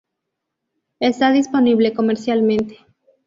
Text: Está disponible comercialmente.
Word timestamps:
Está 0.99 1.31
disponible 1.31 1.91
comercialmente. 1.93 2.79